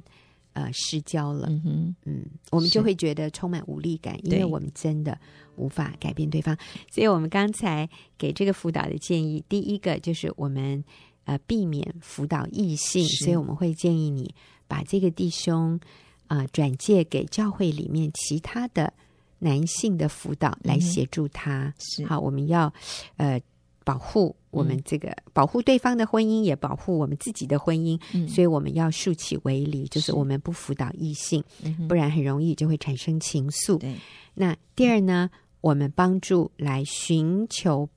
[0.55, 1.47] 呃失焦了。
[1.49, 5.17] 嗯，嗯，我们就会觉得充满无力感，因为我们真的
[5.57, 6.57] 无法改变对方。
[6.91, 10.85] 所以我们刚才给这个辅导的建议，第一个就是我们
[11.25, 14.35] 呃避免辅导异性，所以我们会建议你
[14.67, 15.81] 把这个弟兄。
[16.29, 18.93] 啊、呃，转借给教会里面其他的
[19.39, 21.73] 男性的辅导来协助他。
[22.05, 22.75] 好，我们要
[23.17, 23.41] 呃
[23.85, 27.97] 保护我们这个、嗯、保护对方的婚姻，也保护我们自己的婚姻。
[28.13, 31.45] 嗯、所以我们要竖起围篱，就是我们不辅导异性，
[31.89, 33.79] 不然很容易就会产生情愫。
[33.79, 33.95] 对。
[34.35, 35.31] 那第二呢，
[35.67, 37.89] 我们帮助来寻求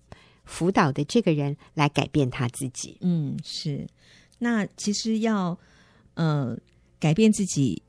[0.45, 2.97] 辅导的这个人来改变他自己。
[3.01, 3.85] 嗯，是。
[4.39, 5.57] 那其实要
[6.13, 6.57] 呃
[6.99, 7.81] 改变自己。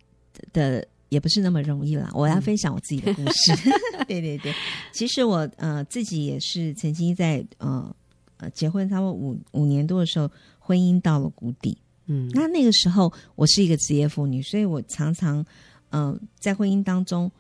[0.54, 2.10] 的也不是那么容易啦。
[2.14, 3.52] 我要分享我自己的故事。
[3.52, 4.54] 嗯、 对对对，
[4.90, 7.94] 其实我呃自己也是曾经在呃
[8.38, 11.76] 呃结婚差不多五五年多的时候，婚姻到了谷底。
[12.06, 15.44] 嗯，那那个时候我是一个职业妇女，所以我常常
[15.90, 17.30] 嗯、呃、在婚姻当中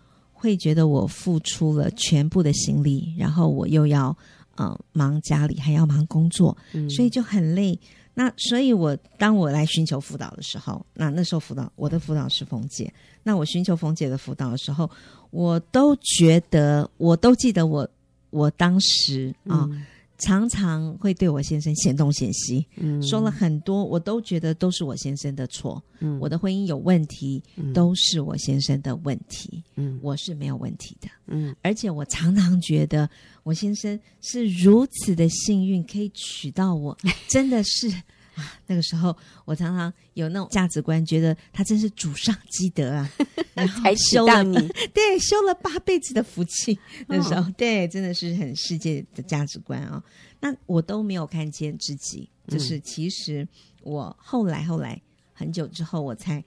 [0.40, 4.16] 会觉得我付出了全部的心力，然后我又要
[4.56, 7.78] 呃忙家里，还要忙工作，嗯、所以就很累。
[8.14, 12.92] 那所以，我当我来寻求辅导的时候，那那时候辅导我的辅导是冯姐。
[13.22, 14.90] 那我寻求冯姐的辅导的时候，
[15.30, 17.88] 我都觉得，我都记得我
[18.30, 19.86] 我当时啊，嗯、
[20.20, 33.08] 常常会对我先生嫌东嫌西，嗯，说了很多，我都觉得都是我先生的错，嗯，我的婚姻有问题，嗯、都是我先生的问题，嗯，我是没有问题的，嗯，而且我常常觉得。
[33.42, 38.04] 我先生是如此的幸运，可以娶到我， 真的是啊！
[38.66, 43.10] 那个时候我常常有那种价值观，觉得他真是祖上积德啊，
[43.54, 44.56] 然后还修了你，
[44.94, 46.78] 对，修了八辈子的福气。
[47.06, 50.02] 那时候，哦、对，真的是很世界的价值观啊。
[50.40, 53.46] 那我都没有看见自己，就是其实
[53.82, 55.00] 我后来后来
[55.32, 56.44] 很久之后，我才。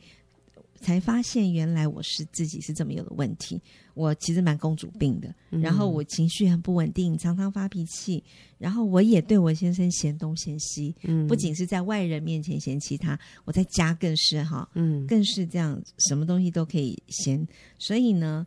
[0.84, 3.60] 才发现原来我是自己是这么有的问题，
[3.94, 8.22] 我其实蛮公主病的，然后我情绪很不稳定，常常发脾气，
[8.58, 17.48] 然后我也对我先生嫌东嫌西，嗯，不仅是在外人面前嫌弃他，我在家更是哈，嗯，更是这样，什么东西都可以嫌，
[17.80, 18.46] 所以呢，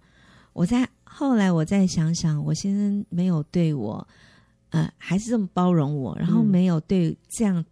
[0.52, 4.06] 我在后来我再想想，我先生没有对我，
[4.68, 7.64] 呃，还是这么包容我，然后没有对这样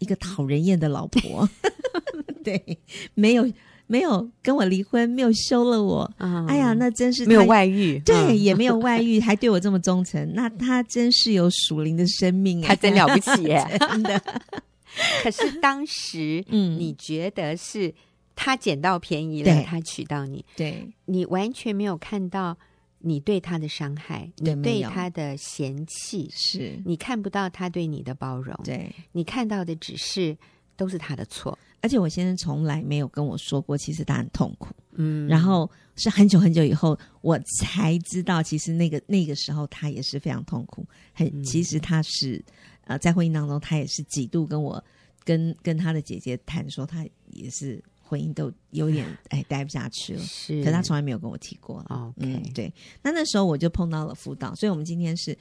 [0.00, 1.48] 一个讨人厌的老婆，
[2.42, 2.78] 对，
[3.14, 3.48] 没有。
[3.88, 6.08] 没有跟我离婚，没有休了我。
[6.18, 10.32] 嗯、哎呀，那真是没有外遇，对，嗯、也没有外遇， 还对我这么忠诚。
[10.34, 14.22] 那他真是有属灵的生命，他真了不起耶， 真的。
[15.22, 17.92] 可是当时，嗯，你觉得是
[18.36, 22.56] 他捡到便宜了，他娶到你，对，你完全没有看到
[23.00, 26.80] 你对他的伤害，对你对他的嫌弃，是。
[26.84, 28.90] 你看不到他对你的包容，对。
[29.12, 30.36] 你看到的只是
[30.78, 31.58] 都是他的错。
[31.80, 34.74] 而且我先生从来没有跟我说过，其实他很痛苦。
[34.92, 40.84] 嗯，然后是很久很久以后，我才知道，其实那个那个时候他也是非常痛苦。
[41.12, 42.44] 很，嗯、其实他是
[42.84, 44.82] 呃，在婚姻当中，他也是几度跟我
[45.22, 50.20] 跟跟他的姐姐谈说，他也是婚姻都有点 哎待不下去了。
[50.22, 51.78] 是，可他从来没有跟我提过。
[51.90, 52.72] 哦，嗯，对。
[53.02, 55.36] 那那时候我就碰到了辅导，所以我们今天是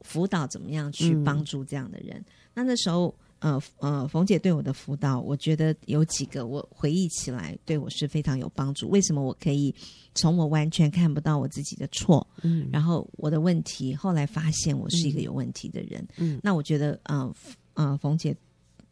[0.00, 2.16] 辅导怎么样去帮助这样的人。
[2.16, 3.14] 嗯、那那时候。
[3.38, 8.88] 呃呃，冯姐对我的辅导，我觉得有几个我回忆起来对我是非常有帮助。
[8.88, 9.74] 为什么我可以
[10.14, 17.34] 从我完全看不到我自己的错，嗯，然后我的问题，后来发现我是一个有问题的人，嗯，那我觉得，呃
[17.74, 18.34] 呃，冯姐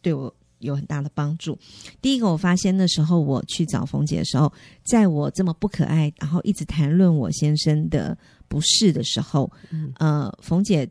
[0.03, 1.59] 对我有很大的帮助。
[2.03, 4.53] 第一个，我发现那时候我去找冯姐的时候，
[4.85, 8.17] 在我这么不可爱，然后一直谈论我先生的
[8.47, 10.87] 不是的时候，嗯，呃，冯姐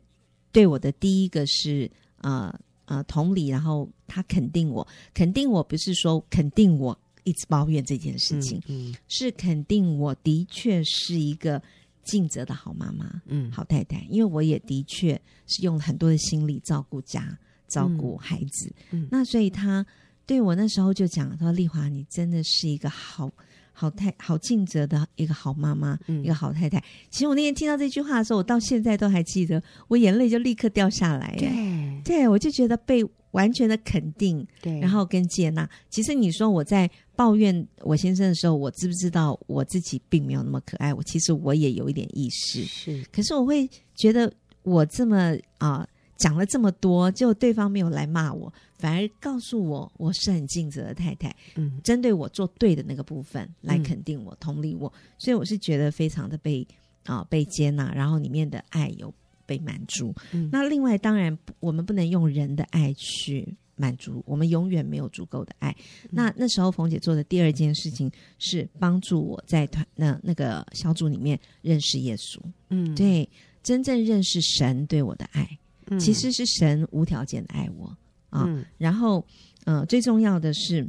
[0.51, 1.89] 对我的第一个是
[2.21, 2.51] 呃。
[2.85, 11.61] 呃，同理，然后他肯定我，肯定我不是说肯定我一直抱怨这件事情，嗯嗯、是肯定我的确是一个
[12.03, 17.37] 尽责的好妈妈，嗯，好太太，因为我也的确是用了很多的心力照顾家，
[17.69, 19.85] 照顾孩子，嗯，那所以他
[20.25, 23.31] 对我那时候就讲他说：“丽华，你真的是一个好
[23.73, 31.35] 好太好尽责的一个好妈妈，嗯，一个好太太。”其实我那天听到这句话的时候，我到现在都还记得，我眼泪就立刻掉下来。
[31.37, 35.69] 对，对，我就觉得被完全的肯定，对，然后跟接纳。
[35.89, 36.89] 其实你说我在。
[37.15, 40.91] 抱怨我先生的时候，我知不知道我自己并没有那么可爱？
[40.91, 43.05] 我其实我也有一点意识，是。
[43.11, 45.87] 可是我会觉得我这么啊、呃、
[46.23, 51.35] 讲了这么多，就对方没有来骂我，反而告诉我我是很尽责的太太。
[51.55, 56.65] 嗯，针对我做对的那个部分来肯定我、嗯、同理我，所以我是觉得非常的被
[57.03, 59.13] 啊、呃、被接纳，然后里面的爱有
[59.45, 60.15] 被满足。
[60.31, 63.53] 嗯，那另外当然我们不能用人的爱去。
[63.75, 65.75] 满足我们永远没有足够的爱。
[66.03, 72.39] 嗯、那那时候，冯姐做的第二件事情是帮助我在团那那个小组里面认识耶稣。
[72.69, 73.27] 嗯，对，
[73.63, 75.57] 真正认识神对我的爱，
[75.87, 77.87] 嗯、其实是神无条件的爱我
[78.29, 78.45] 啊。
[78.47, 79.25] 嗯、然后，
[79.65, 80.87] 呃，最重要的是，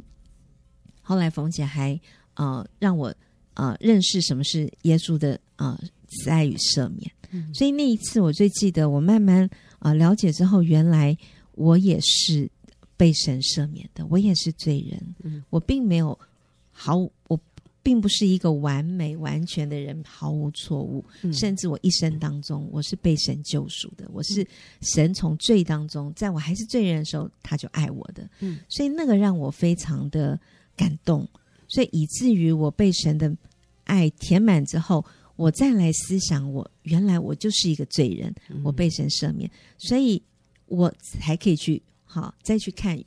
[1.01, 1.99] 后来冯姐还
[2.35, 3.13] 呃让我
[3.53, 5.79] 呃认识什么是耶稣的呃
[6.09, 7.11] 慈爱与赦免。
[7.31, 9.43] 嗯、所以那一次，我最记得，我慢慢
[9.79, 11.17] 啊、呃、了解之后，原来
[11.53, 12.49] 我也是。
[12.97, 15.15] 被神赦免的，我也是罪人。
[15.23, 16.17] 嗯，我并没有
[16.71, 17.37] 毫无，我
[17.85, 21.05] 并不是一个完美完全的人，毫无错误。
[21.21, 24.09] 嗯，甚至我一生当中，我是被神救赎的。
[24.11, 24.45] 我是
[24.81, 28.27] 神从罪当中，在我还是罪人的时候，他就爱我的。
[28.39, 30.39] 嗯，所以那个让我非常的
[30.75, 31.29] 感动。
[31.67, 33.31] 所以以至于我被神的
[33.83, 35.05] 爱填满之后，
[35.35, 38.33] 我再来思想我，我原来我就是一个罪人，
[38.63, 40.19] 我被神赦免，所以
[40.65, 41.79] 我才可以去。
[42.03, 42.97] 好，再去看，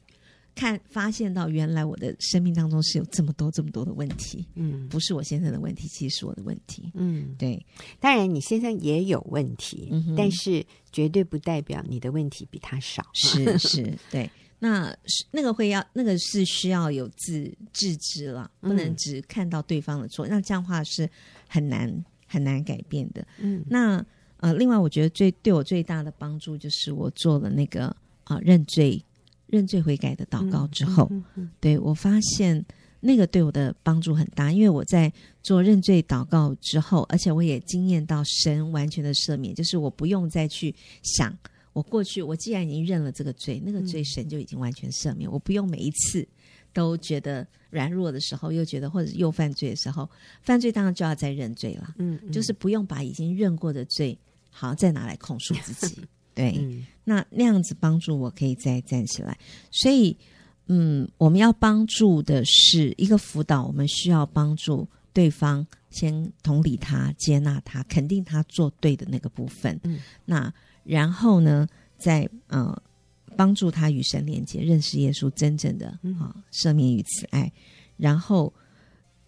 [0.58, 7.64] 看发现到原来我的生命当中是有这么多这么多的问题，嗯，不是我先生的问题，其实是我的问题，嗯，对。
[8.00, 14.28] 当然，你先生也有问题，嗯，但是绝对不代表你的问题比他少，是是，对。
[14.58, 14.92] 那
[15.30, 21.08] 那个会要那个是需要有自自知了，不能只看到对方的错，嗯、那这样的话是
[21.46, 23.24] 很难很难改变的。
[23.38, 24.04] 嗯，那
[24.38, 27.94] 呃，另外我觉得最对我最大的帮助就是我做了那个。
[28.28, 29.02] 啊，认罪、
[29.48, 32.64] 认罪悔改的祷告之后，嗯嗯嗯、对我发现
[33.00, 41.36] 那个对我的帮助很大，因为我在做认罪祷告之后，而且我也经验到神完全的赦免，就是我不用再去想
[41.72, 46.26] 我过去，我既然已经认了这个罪，那个罪神就已经完全赦免，嗯、我不用每一次
[46.72, 50.08] 都觉得软弱的时候，又觉得或者又犯罪的时候，
[50.42, 52.32] 犯罪当然就要再认罪了，嗯，嗯。
[52.32, 54.18] 就是不用把已经认过的罪，
[54.50, 56.02] 好再拿来控诉自己。
[56.38, 59.36] 对，嗯、那那样子帮助我可以再站起来。
[59.72, 60.16] 所以，
[60.68, 69.80] 嗯，我们要帮助的是一个辅导，我们需要帮助对方先同理他、接纳他、肯定他做对的那个部分。
[69.82, 71.66] 嗯，那然后呢，
[71.98, 72.80] 再呃
[73.36, 75.88] 帮助他与神连接，认识耶稣真正的
[76.20, 77.52] 啊、呃、赦免与慈爱。
[77.96, 78.54] 然后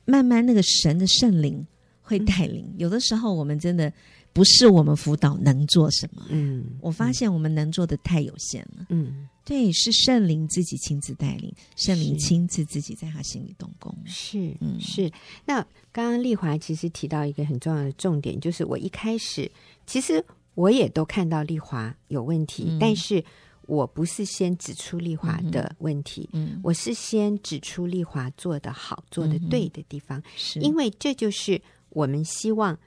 [0.05, 1.67] 慢慢那个神的圣灵
[2.01, 2.67] 会带领。
[2.69, 3.93] 嗯、有的时候我们真的。
[4.33, 15.11] 不是我们辅导能做什么，嗯，我发现我们能做的太有限了，嗯，对，是圣灵自己亲自带领，圣灵亲自自己在他心里动工，是，嗯，是。
[15.45, 15.61] 那
[15.93, 19.51] 刚刚丽华其实提到一个很重要的重点，就是我一开始
[19.85, 20.25] 其实
[20.55, 23.23] 我也都看到丽华有问题，嗯，但是
[23.63, 30.61] 我不是先指出丽华的问题，嗯，我是先指出丽华做的好、做的对的地方，是。
[30.61, 32.79] 因为这就是我们希望。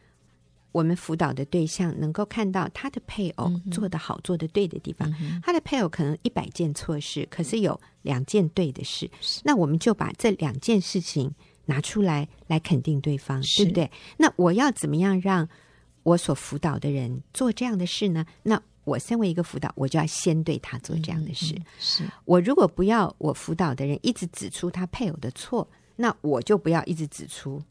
[0.73, 5.09] 我们辅导的对象能够看到他的配偶做得好、做得对的地方。
[5.21, 9.09] 嗯，他的配偶可能一百件错事，可是有两件对的事。
[9.45, 11.33] 那我们就把这两件事情
[11.67, 13.91] 拿出来，来肯定对方，是对不对？
[14.17, 15.47] 那我要怎么样让
[16.01, 18.25] 我所辅导的人做这样的事呢？
[18.41, 21.55] 那我身为一个辅导，我就要先对他做这样的事。
[21.79, 27.61] 是我如果不要我辅导的人一直指出他配偶的错，那我就不要一直指出。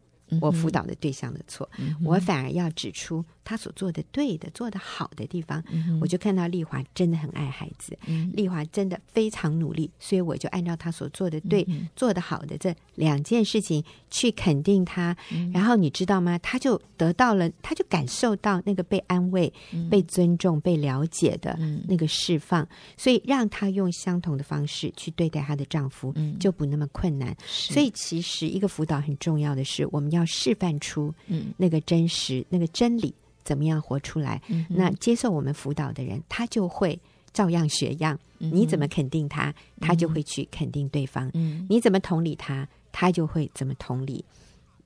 [0.41, 5.63] 我辅导的对象的错，嗯、我反而要指出他所做的对的、做的好的地方。
[5.71, 15.17] 嗯、我就看到丽华真的很爱孩子，嗯、丽华真的非常努力，所以我就按照他所做的对、嗯、做的好的这两件事情去肯定他。
[15.33, 16.39] 嗯、然后你知道吗？
[16.39, 22.63] 他就得到了，他就感受到那个被安慰、嗯、被尊重、被了解的那个释放。
[22.63, 27.37] 嗯、所以让他用相同的方式去对待她的丈夫，嗯、就不那么困难。
[27.47, 31.13] 所以其实一个辅导很重要的是，我们要示范出。
[31.27, 33.15] 嗯，那个真实，那个真理，
[33.45, 34.41] 怎么样活出来？
[34.49, 37.01] 嗯、那接受我们辅导的人，他就会
[37.33, 38.19] 照样学样。
[38.39, 41.31] 嗯、你怎么肯定他，他就会去肯定对方。
[41.35, 44.25] 嗯，你怎么同理他，他就会怎么同理。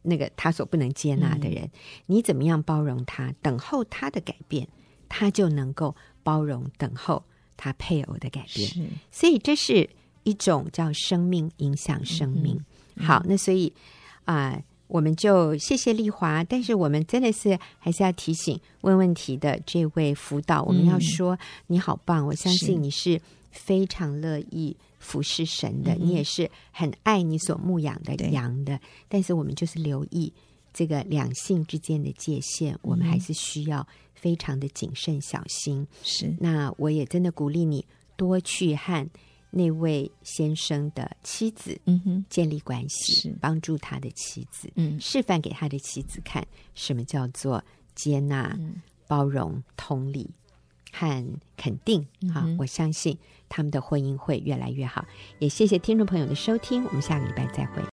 [0.03, 1.71] 那个他所不能接纳的人，嗯、
[2.07, 4.69] 你怎么样包容他，等候他的改变，
[5.09, 7.23] 他就能够包容等候
[7.57, 8.91] 他配偶的改变。
[9.11, 9.89] 所以这是
[10.23, 12.59] 一种叫生命影响生命。
[12.95, 13.73] 嗯、好，那所以
[14.25, 14.51] 啊。
[14.51, 23.21] 呃我们就谢谢丽华，但是我们真的是还是要提醒问问题的这位辅导，我们要说你好棒，我相信你是
[23.51, 28.79] 非常乐意服侍神的，你也是很爱你所牧养的羊的。
[29.09, 30.33] 但是我们就是留意
[30.73, 35.87] 这个两性之间的界限，我们还是需要非常的谨慎小心。
[36.03, 37.85] 是，那我也真的鼓励你
[38.17, 39.09] 多去和。
[39.57, 50.29] 那位先生的妻子，嗯哼，建立关系，帮助他的妻子，嗯，示范给他的妻子看什么叫做接纳、嗯、包容、同理
[50.93, 51.27] 和
[51.57, 52.07] 肯定。
[52.35, 53.17] 好，我相信
[53.49, 55.07] 他们的婚姻会越来越好。
[55.39, 57.96] 也谢谢听众朋友的收听，我们下个礼拜再会。